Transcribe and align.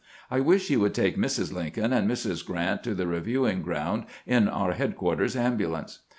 I 0.31 0.39
wish 0.39 0.71
you 0.71 0.79
would 0.79 0.95
take 0.95 1.15
Mrs. 1.15 1.53
Lincoln 1.53 1.93
and 1.93 2.09
Mrs. 2.09 2.43
Grant 2.43 2.81
to 2.85 2.95
the 2.95 3.05
review 3.05 3.45
ing 3.47 3.61
ground 3.61 4.05
in 4.25 4.47
our 4.47 4.71
headquarters 4.73 5.35
ambulance." 5.35 5.99